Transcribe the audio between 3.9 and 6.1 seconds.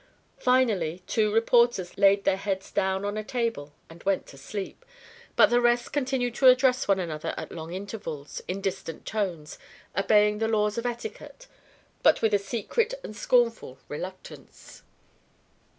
went to sleep, but the rest